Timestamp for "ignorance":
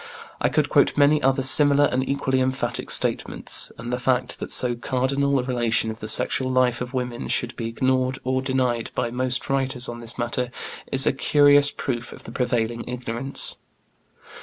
12.87-13.57